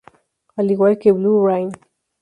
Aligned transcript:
Al 0.55 0.71
igual 0.71 0.97
que 0.97 1.11
"Blue 1.11 1.45
Rain". 1.45 1.71